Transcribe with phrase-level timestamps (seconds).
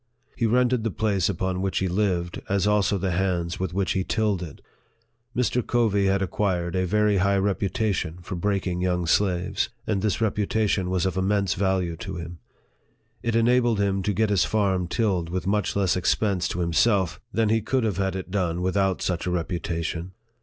[0.35, 4.03] He rented the place upon which he lived, as also the hands with which he
[4.03, 4.59] tilled it.
[5.37, 5.61] Mr.
[5.63, 11.05] Covey had acquired a very high reputation for breaking young slaves, and this reputation was
[11.05, 12.39] of immense value to him.
[13.21, 17.49] It enabled him to get his farm tilled with much less expense to himself than
[17.49, 20.13] he could have had it done without such a reputation.